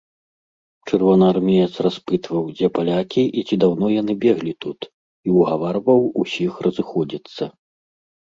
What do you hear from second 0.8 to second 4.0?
Чырвонаармеец распытваў, дзе палякі і ці даўно